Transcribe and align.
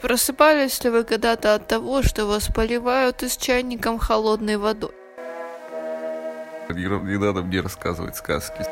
Просыпались 0.00 0.84
ли 0.84 0.90
вы 0.90 1.02
когда-то 1.02 1.54
от 1.54 1.66
того, 1.66 2.02
что 2.02 2.26
вас 2.26 2.46
поливают 2.46 3.24
из 3.24 3.36
чайником 3.36 3.98
холодной 3.98 4.56
водой? 4.56 4.92
Не, 6.68 6.84
не 6.84 7.18
надо 7.18 7.42
мне 7.42 7.60
рассказывать 7.60 8.14
сказки. 8.14 8.64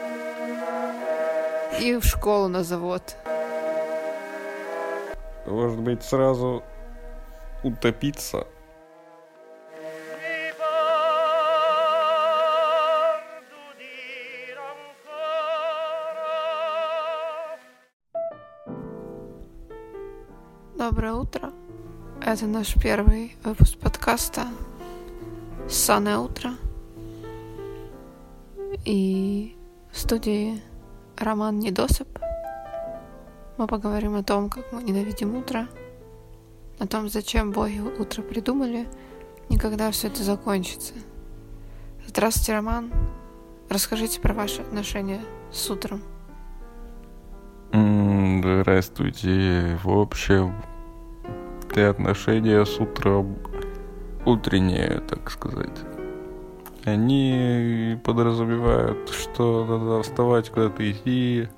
И 1.81 1.97
в 1.97 2.05
школу 2.05 2.47
на 2.47 2.63
завод. 2.63 3.17
Может 5.45 5.81
быть, 5.81 6.05
сразу 6.05 6.63
утопиться? 7.65 8.47
Доброе 20.91 21.15
утро. 21.15 21.51
Это 22.21 22.47
наш 22.47 22.75
первый 22.75 23.35
выпуск 23.43 23.79
подкаста 23.79 24.43
«Ссаное 25.67 26.19
утро». 26.19 26.51
И 28.85 29.57
в 29.91 29.99
студии 29.99 30.61
Роман 31.17 31.59
Недосып. 31.59 32.19
Мы 33.57 33.67
поговорим 33.67 34.15
о 34.15 34.23
том, 34.23 34.51
как 34.51 34.71
мы 34.73 34.83
ненавидим 34.83 35.35
утро, 35.35 35.69
о 36.79 36.87
том, 36.87 37.09
зачем 37.09 37.51
боги 37.51 37.79
утро 37.79 38.21
придумали, 38.21 38.87
и 39.49 39.57
когда 39.57 39.91
все 39.91 40.09
это 40.09 40.23
закончится. 40.23 40.93
Здравствуйте, 42.07 42.53
Роман. 42.53 42.93
Расскажите 43.71 44.21
про 44.21 44.35
ваши 44.35 44.61
отношения 44.61 45.23
с 45.51 45.71
утром. 45.71 46.03
Здравствуйте. 47.73 49.79
В 49.83 49.89
общем, 49.89 50.55
ты 51.75 51.83
отношения 51.83 52.65
с 52.65 52.79
утром 52.79 53.37
утренние, 54.25 55.01
так 55.09 55.29
сказать. 55.31 55.77
Они 56.85 57.99
подразумевают, 58.05 59.11
что 59.11 59.65
надо 59.65 60.03
вставать 60.03 60.51
куда-то 60.51 60.89
идти, 60.91 61.49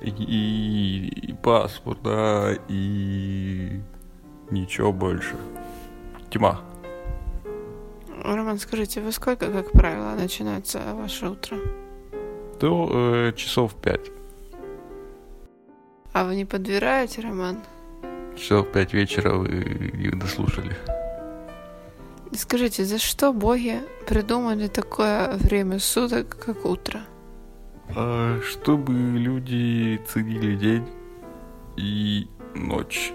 и, 0.00 0.10
и, 0.10 1.08
и 1.28 1.32
паспорт, 1.32 2.02
да, 2.02 2.50
и 2.68 3.80
ничего 4.50 4.92
больше. 4.92 5.36
Тьма. 6.30 6.60
Роман, 8.24 8.58
скажите, 8.58 9.00
вы 9.00 9.12
сколько, 9.12 9.52
как 9.52 9.70
правило, 9.72 10.14
начинается 10.14 10.80
ваше 10.94 11.28
утро? 11.28 11.56
До 12.60 12.88
э, 12.90 13.32
часов 13.36 13.74
пять. 13.74 14.10
А 16.12 16.24
вы 16.24 16.34
не 16.34 16.44
подбираете, 16.44 17.20
Роман? 17.20 17.58
Часов 18.36 18.70
пять 18.72 18.92
вечера 18.92 19.34
вы 19.34 19.48
их 19.48 20.18
дослушали. 20.18 20.76
Скажите, 22.34 22.84
за 22.84 22.98
что 22.98 23.32
боги 23.32 23.80
придумали 24.06 24.68
такое 24.68 25.36
время 25.36 25.78
суток, 25.78 26.36
как 26.44 26.64
утро? 26.64 27.00
А, 27.94 28.40
чтобы 28.40 28.94
люди 28.94 30.00
ценили 30.08 30.56
день 30.56 30.86
и 31.76 32.26
ночь. 32.54 33.12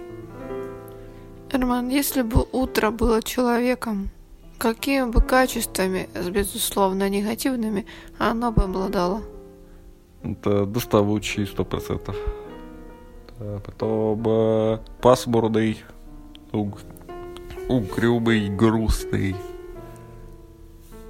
Роман, 1.52 1.90
если 1.90 2.22
бы 2.22 2.46
утро 2.52 2.92
было 2.92 3.24
человеком, 3.24 4.10
какими 4.58 5.10
бы 5.10 5.22
качествами, 5.22 6.10
безусловно, 6.30 7.10
негативными, 7.10 7.86
оно 8.20 8.52
бы 8.52 8.64
обладало? 8.64 9.24
Это 10.24 10.66
доставучий 10.66 11.48
сто 11.48 11.64
процентов. 11.64 12.16
А 13.40 13.60
потом 13.60 14.24
э, 14.26 14.80
пасмурный, 15.02 15.84
уг, 16.52 16.80
угрюмый, 17.70 18.50
грустный. 18.50 19.36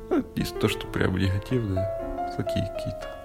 Ну, 0.09 0.23
не 0.35 0.43
то, 0.43 0.67
что 0.67 0.87
прям 0.87 1.17
негативные, 1.17 1.87
такие 2.35 2.65
какие-то. 2.75 3.15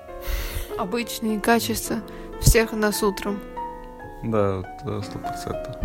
Обычные 0.79 1.41
качества 1.41 1.97
всех 2.41 2.73
нас 2.73 3.03
утром. 3.03 3.41
Да, 4.23 4.63
сто 5.03 5.19
процентов. 5.19 5.77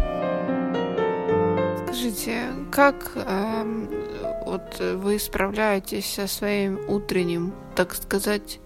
Скажите, 1.85 2.53
как 2.72 3.13
э, 3.16 4.44
вот 4.45 4.79
вы 4.79 5.17
справляетесь 5.17 6.13
со 6.13 6.28
своим 6.28 6.79
утренним, 6.88 7.53
так 7.75 7.95
сказать, 7.95 8.59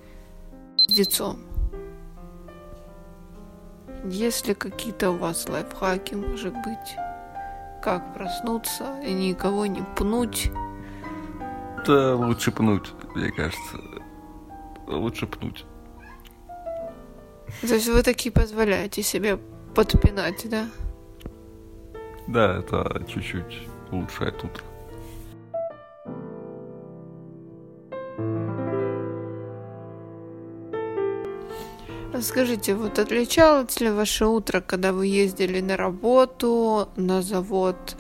лицом? 0.89 1.50
Есть 4.06 4.47
ли 4.47 4.53
какие-то 4.53 5.12
у 5.12 5.17
вас 5.17 5.47
лайфхаки, 5.47 6.16
может 6.16 6.53
быть? 6.53 6.95
Как 7.81 8.13
проснуться 8.13 9.00
и 9.01 9.13
никого 9.13 9.66
не 9.66 9.81
пнуть? 9.95 10.51
Да, 11.85 12.16
лучше 12.16 12.51
пнуть, 12.51 12.91
мне 13.16 13.31
кажется. 13.31 13.78
Лучше 14.88 15.28
пнуть. 15.28 15.66
То 17.62 17.73
есть 17.75 17.88
вы 17.88 18.01
такие 18.01 18.31
позволяете 18.31 19.03
себе 19.03 19.38
подпинать, 19.75 20.47
да? 20.50 20.68
Да, 22.28 22.59
это 22.59 23.03
чуть-чуть 23.07 23.68
улучшает 23.91 24.44
утро. 24.44 24.63
Скажите, 32.21 32.75
вот 32.75 32.99
отличалось 32.99 33.79
ли 33.81 33.89
ваше 33.89 34.25
утро, 34.25 34.61
когда 34.61 34.93
вы 34.93 35.07
ездили 35.07 35.59
на 35.59 35.75
работу, 35.75 36.87
на 36.95 37.21
завод, 37.21 37.97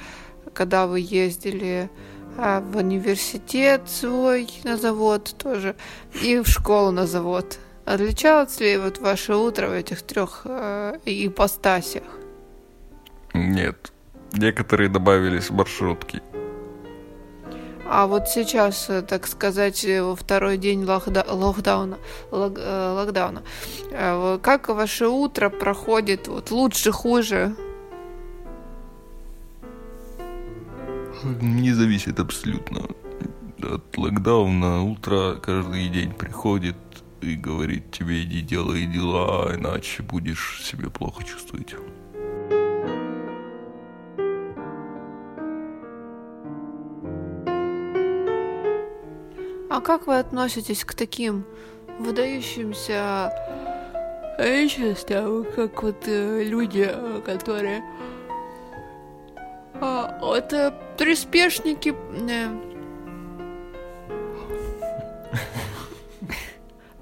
когда 0.53 0.85
вы 0.85 0.99
ездили 0.99 1.89
а, 2.37 2.61
в 2.61 2.77
университет 2.77 3.81
свой 3.87 4.47
на 4.63 4.77
завод 4.77 5.35
тоже 5.37 5.75
и 6.23 6.39
в 6.39 6.47
школу 6.47 6.91
на 6.91 7.07
завод? 7.07 7.57
Отличалось 7.85 8.59
ли 8.59 8.77
вот 8.77 8.99
ваше 8.99 9.35
утро 9.35 9.67
в 9.67 9.73
этих 9.73 10.03
трех 10.03 10.41
э, 10.45 10.99
ипостасях? 11.05 12.03
Нет. 13.33 13.91
Некоторые 14.33 14.89
добавились 14.89 15.49
маршрутки. 15.49 16.21
А 17.93 18.07
вот 18.07 18.29
сейчас, 18.29 18.89
э, 18.89 19.01
так 19.01 19.27
сказать, 19.27 19.83
э, 19.83 20.01
во 20.01 20.15
второй 20.15 20.57
день 20.57 20.85
локда 20.85 21.25
локдауна, 21.27 21.97
лок 22.31 22.53
э, 22.57 22.93
локдауна, 22.95 23.43
как 24.41 24.69
ваше 24.69 25.07
утро 25.07 25.49
проходит? 25.49 26.29
Вот 26.29 26.51
лучше, 26.51 26.93
хуже? 26.93 27.53
Не 31.41 31.73
зависит 31.73 32.17
абсолютно 32.21 32.87
от 33.61 33.97
локдауна. 33.97 34.83
Утро 34.83 35.35
каждый 35.35 35.89
день 35.89 36.13
приходит 36.13 36.77
и 37.19 37.35
говорит 37.35 37.91
тебе 37.91 38.23
иди 38.23 38.39
делай 38.39 38.85
дела, 38.85 39.53
иначе 39.53 40.01
будешь 40.01 40.61
себя 40.63 40.89
плохо 40.89 41.25
чувствовать. 41.25 41.75
А 49.73 49.79
как 49.79 50.05
вы 50.05 50.19
относитесь 50.19 50.83
к 50.83 50.93
таким 50.93 51.45
выдающимся 51.97 53.31
личностям, 54.37 55.45
как 55.45 55.81
вот 55.81 56.09
э, 56.09 56.43
люди, 56.43 56.93
которые 57.25 57.81
а, 59.75 60.19
это 60.35 60.77
приспешники 60.97 61.95
э, 62.29 62.49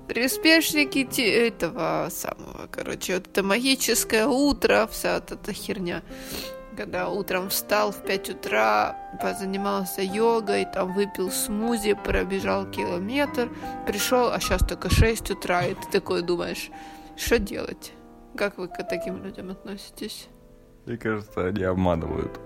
приспешники 0.08 1.22
этого 1.22 2.10
самого, 2.12 2.68
короче, 2.70 3.16
вот 3.16 3.26
это 3.30 3.42
магическое 3.42 4.28
утро, 4.28 4.88
вся 4.92 5.16
вот 5.16 5.32
эта 5.32 5.54
херня 5.54 6.04
когда 6.76 7.10
утром 7.10 7.50
встал 7.50 7.92
в 7.92 8.04
5 8.04 8.30
утра, 8.30 8.96
позанимался 9.22 10.02
йогой, 10.02 10.66
там 10.66 10.94
выпил 10.94 11.32
смузи, 11.32 11.94
пробежал 11.94 12.66
километр, 12.66 13.50
пришел, 13.86 14.32
а 14.32 14.40
сейчас 14.40 14.62
только 14.62 14.90
6 14.90 15.32
утра, 15.32 15.66
и 15.66 15.74
ты 15.74 15.90
такой 15.92 16.22
думаешь, 16.22 16.70
что 17.18 17.40
делать? 17.40 17.94
Как 18.36 18.58
вы 18.58 18.68
к 18.68 18.84
таким 18.88 19.24
людям 19.24 19.52
относитесь? 19.52 20.28
Мне 20.86 20.98
кажется, 20.98 21.48
они 21.48 21.64
обманывают 21.64 22.40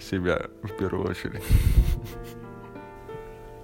себя 0.00 0.46
в 0.62 0.76
первую 0.76 1.10
очередь. 1.10 1.42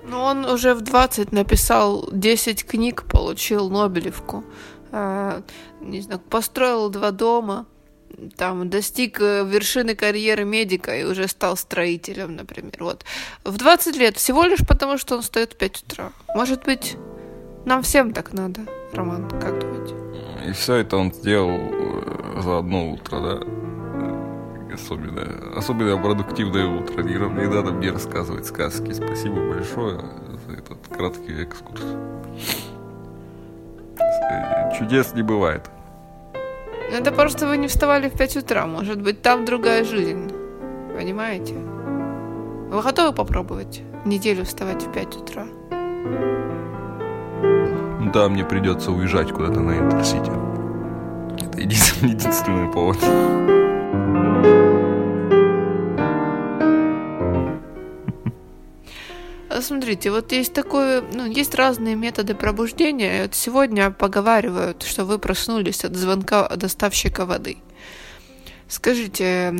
Ну, 0.04 0.20
он 0.20 0.46
уже 0.46 0.74
в 0.74 0.80
20 0.80 1.32
написал 1.32 2.08
10 2.10 2.64
книг, 2.64 3.04
получил 3.04 3.68
Нобелевку. 3.68 4.42
Э, 4.90 5.42
не 5.80 6.00
знаю, 6.00 6.20
построил 6.20 6.88
два 6.88 7.10
дома, 7.10 7.66
там 8.36 8.68
достиг 8.68 9.20
э, 9.20 9.44
вершины 9.44 9.94
карьеры 9.94 10.44
медика 10.44 10.96
и 10.96 11.04
уже 11.04 11.28
стал 11.28 11.56
строителем, 11.56 12.36
например. 12.36 12.72
Вот. 12.80 13.04
В 13.44 13.56
20 13.56 13.96
лет 13.96 14.16
всего 14.16 14.44
лишь 14.44 14.66
потому, 14.66 14.98
что 14.98 15.16
он 15.16 15.22
встает 15.22 15.52
в 15.52 15.56
5 15.56 15.82
утра. 15.82 16.12
Может 16.34 16.64
быть, 16.64 16.96
Нам 17.64 17.82
всем 17.82 18.12
так 18.12 18.32
надо, 18.32 18.62
Роман, 18.92 19.28
как 19.28 19.58
думаете? 19.58 19.94
И 20.48 20.52
все 20.52 20.76
это 20.76 20.96
он 20.96 21.12
сделал 21.12 21.58
э, 21.58 22.40
за 22.42 22.58
одно 22.58 22.92
утро, 22.92 23.20
да? 23.20 24.74
Особенно, 24.74 25.56
особенно 25.56 26.00
продуктивное 26.00 26.66
утро. 26.66 27.02
Не, 27.02 27.14
не 27.14 27.48
надо 27.48 27.72
мне 27.72 27.90
рассказывать 27.90 28.46
сказки. 28.46 28.92
Спасибо 28.92 29.36
большое 29.52 30.00
за 30.46 30.54
этот 30.54 30.78
краткий 30.88 31.42
экскурс. 31.42 31.82
Э, 33.98 34.78
чудес 34.78 35.14
не 35.14 35.22
бывает. 35.22 35.68
Это 36.90 37.12
просто 37.12 37.46
вы 37.46 37.58
не 37.58 37.68
вставали 37.68 38.08
в 38.08 38.16
5 38.16 38.36
утра. 38.38 38.66
Может 38.66 39.02
быть, 39.02 39.20
там 39.22 39.44
другая 39.44 39.84
жизнь. 39.84 40.32
Понимаете? 40.96 41.54
Вы 41.54 42.82
готовы 42.82 43.14
попробовать 43.14 43.82
неделю 44.04 44.44
вставать 44.44 44.82
в 44.82 44.92
5 44.92 45.16
утра? 45.16 45.46
Да, 48.12 48.28
мне 48.28 48.44
придется 48.44 48.90
уезжать 48.90 49.32
куда-то 49.32 49.60
на 49.60 49.78
Интерсити. 49.78 50.30
Это 51.44 51.60
единственный, 51.60 52.12
единственный 52.14 52.72
повод. 52.72 52.98
Смотрите, 59.60 60.10
вот 60.10 60.32
есть 60.32 60.52
такое, 60.52 61.02
ну, 61.12 61.24
есть 61.26 61.54
разные 61.54 61.96
методы 61.96 62.34
пробуждения. 62.34 63.22
Вот 63.22 63.34
сегодня 63.34 63.90
поговаривают, 63.90 64.82
что 64.82 65.04
вы 65.04 65.18
проснулись 65.18 65.84
от 65.84 65.96
звонка 65.96 66.48
доставщика 66.56 67.26
воды. 67.26 67.58
Скажите, 68.68 69.54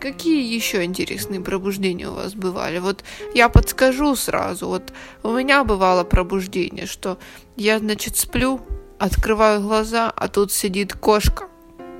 какие 0.00 0.54
еще 0.54 0.84
интересные 0.84 1.40
пробуждения 1.40 2.08
у 2.08 2.14
вас 2.14 2.34
бывали? 2.34 2.78
Вот 2.78 3.04
я 3.34 3.48
подскажу 3.48 4.16
сразу. 4.16 4.68
Вот 4.68 4.92
у 5.22 5.32
меня 5.32 5.64
бывало 5.64 6.04
пробуждение, 6.04 6.86
что 6.86 7.18
я, 7.56 7.78
значит, 7.78 8.16
сплю, 8.16 8.60
открываю 8.98 9.60
глаза, 9.60 10.12
а 10.14 10.28
тут 10.28 10.52
сидит 10.52 10.92
кошка 10.94 11.48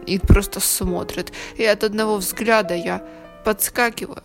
и 0.07 0.19
просто 0.19 0.61
смотрит. 0.61 1.33
И 1.57 1.65
от 1.65 1.85
одного 1.85 2.17
взгляда 2.17 2.75
я 2.75 3.07
подскакиваю 3.45 4.23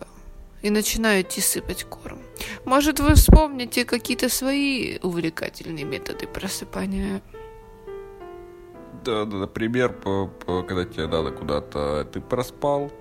и 0.62 0.70
начинаю 0.70 1.22
идти 1.22 1.40
сыпать 1.40 1.84
корм. 1.84 2.18
Может, 2.64 3.00
вы 3.00 3.14
вспомните 3.14 3.84
какие-то 3.84 4.28
свои 4.28 4.98
увлекательные 5.02 5.84
методы 5.84 6.26
просыпания? 6.26 7.22
Да, 9.04 9.24
например, 9.24 9.92
по, 9.92 10.26
по, 10.26 10.62
когда 10.62 10.84
тебе 10.84 11.06
надо 11.06 11.30
куда-то, 11.30 12.04
ты 12.12 12.20
проспал, 12.20 12.92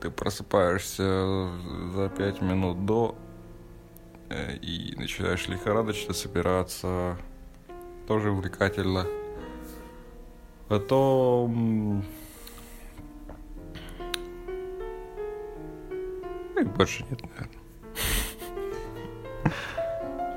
ты 0.00 0.10
просыпаешься 0.10 1.50
за 1.94 2.10
пять 2.10 2.42
минут 2.42 2.84
до 2.84 3.14
э, 4.28 4.56
и 4.56 4.94
начинаешь 4.96 5.48
лихорадочно 5.48 6.12
собираться. 6.12 7.16
Тоже 8.06 8.30
увлекательно. 8.30 9.06
Потом... 10.68 12.04
Их 16.56 16.66
больше 16.72 17.04
нет, 17.10 17.20
наверное. 17.22 17.64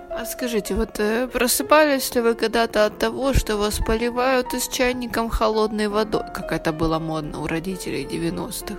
А 0.09 0.25
скажите, 0.25 0.73
вот 0.73 0.99
э, 0.99 1.27
просыпались 1.27 2.15
ли 2.15 2.21
вы 2.21 2.33
когда-то 2.33 2.85
от 2.85 2.97
того, 2.97 3.33
что 3.33 3.55
вас 3.57 3.77
поливают 3.77 4.51
из 4.55 4.67
чайником 4.67 5.29
холодной 5.29 5.89
водой, 5.89 6.23
как 6.33 6.51
это 6.51 6.73
было 6.73 6.97
модно 6.97 7.39
у 7.41 7.45
родителей 7.45 8.03
90-х? 8.03 8.75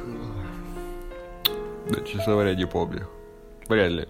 Да, 1.90 2.00
честно 2.02 2.32
говоря, 2.32 2.56
не 2.56 2.67
помню. 2.67 3.08
Вряд 3.69 3.93
ли. 3.93 4.08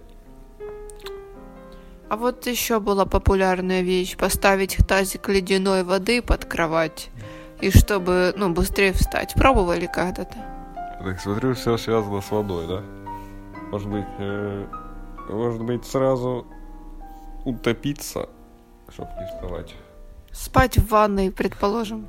А 2.09 2.17
вот 2.17 2.47
еще 2.47 2.81
была 2.81 3.05
популярная 3.05 3.83
вещь 3.83 4.17
поставить 4.17 4.79
тазик 4.89 5.29
ледяной 5.29 5.83
воды 5.83 6.23
под 6.23 6.47
кровать. 6.47 7.11
И 7.61 7.71
чтобы, 7.71 8.33
ну, 8.37 8.51
быстрее 8.51 8.93
встать. 8.93 9.35
Пробовали 9.35 9.87
когда-то? 9.93 10.35
Так 11.05 11.21
смотрю, 11.21 11.55
все 11.55 11.77
связано 11.77 12.23
с 12.23 12.31
водой, 12.31 12.67
да? 12.67 12.83
Может 13.71 13.89
быть, 13.89 14.07
э, 14.19 14.67
может 15.29 15.63
быть, 15.63 15.85
сразу 15.85 16.47
утопиться, 17.45 18.29
чтобы 18.89 19.11
не 19.21 19.27
вставать. 19.27 19.75
Спать 20.33 20.79
в 20.79 20.89
ванной, 20.89 21.31
предположим. 21.31 22.09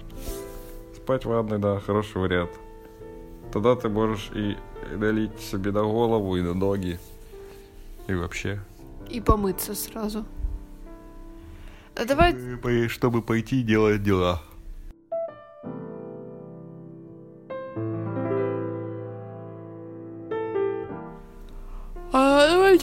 Спать 0.95 1.25
в 1.25 1.29
ванной, 1.29 1.59
да, 1.59 1.79
хороший 1.79 2.21
вариант. 2.21 2.51
Тогда 3.51 3.75
ты 3.75 3.89
можешь 3.89 4.31
и 4.33 4.57
налить 4.95 5.39
себе 5.39 5.71
на 5.71 5.83
голову, 5.83 6.37
и 6.37 6.41
на 6.41 6.53
ноги, 6.53 6.99
и 8.07 8.13
вообще. 8.13 8.59
И 9.09 9.19
помыться 9.19 9.75
сразу. 9.75 10.25
А 11.95 12.05
давай... 12.05 12.35
Чтобы 12.87 13.21
пойти 13.21 13.63
делать 13.63 14.03
дела. 14.03 14.41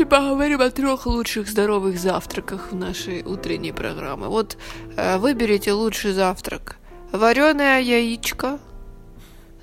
Поговорим 0.06 0.61
о 0.61 0.70
трех 0.70 1.06
лучших 1.06 1.49
здоровых 1.49 1.99
завтраках 1.99 2.73
в 2.73 2.75
нашей 2.75 3.23
утренней 3.23 3.73
программе. 3.73 4.26
Вот 4.26 4.56
э, 4.97 5.19
выберите 5.19 5.73
лучший 5.73 6.12
завтрак. 6.12 6.76
Вареное 7.12 7.81
яичко, 7.81 8.58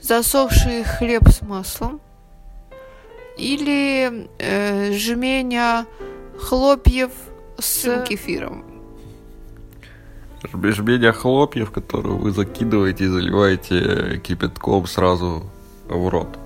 засохший 0.02 0.84
хлеб 0.84 1.28
с 1.30 1.42
маслом 1.42 2.02
или 3.38 4.28
э, 4.40 4.94
жменя 4.94 5.86
хлопьев 6.40 7.12
с 7.58 8.04
кефиром. 8.04 8.64
Жменя 10.54 11.14
хлопьев, 11.14 11.72
которую 11.72 12.18
вы 12.18 12.32
закидываете 12.32 13.06
и 13.06 13.08
заливаете 13.08 14.20
кипятком 14.20 14.86
сразу 14.88 15.44
в 15.88 16.10
рот. 16.10 16.43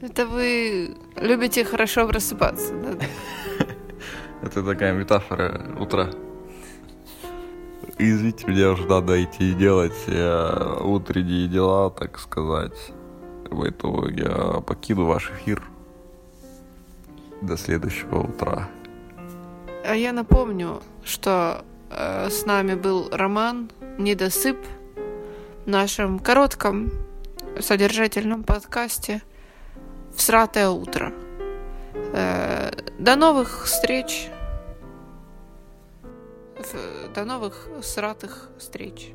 Это 0.00 0.26
вы 0.26 0.96
любите 1.16 1.64
хорошо 1.64 2.08
просыпаться, 2.08 2.72
да? 2.74 3.06
Это 4.42 4.62
такая 4.62 4.94
метафора 4.94 5.76
утра. 5.78 6.10
Извините, 7.98 8.46
мне 8.46 8.66
уже 8.66 8.86
надо 8.86 9.22
идти 9.22 9.52
делать 9.52 10.08
утренние 10.08 11.48
дела, 11.48 11.90
так 11.90 12.18
сказать. 12.18 12.92
Поэтому 13.50 14.08
я 14.08 14.60
покину 14.66 15.04
ваш 15.04 15.30
эфир. 15.32 15.62
До 17.42 17.58
следующего 17.58 18.20
утра. 18.20 18.70
А 19.84 19.94
я 19.94 20.12
напомню, 20.12 20.82
что 21.04 21.64
э, 21.90 22.30
с 22.30 22.46
нами 22.46 22.74
был 22.74 23.08
Роман 23.10 23.70
Недосып 23.98 24.56
в 25.66 25.68
нашем 25.68 26.18
коротком 26.18 26.90
содержательном 27.58 28.44
подкасте 28.44 29.22
«Всратое 30.20 30.68
утро». 30.68 31.14
Э, 32.12 32.70
до 32.98 33.16
новых 33.16 33.64
встреч. 33.64 34.28
До 37.14 37.24
новых 37.24 37.66
сратых 37.82 38.50
встреч. 38.58 39.14